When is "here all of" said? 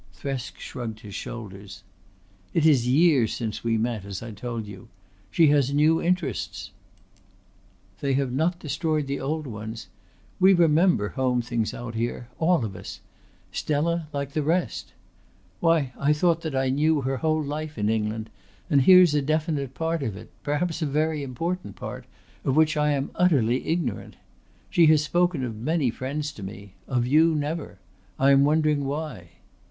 11.93-12.75